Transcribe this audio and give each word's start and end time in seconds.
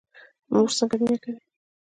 مور 0.51 0.69
څنګه 0.77 0.95
مینه 1.01 1.17
کوي؟ 1.23 1.41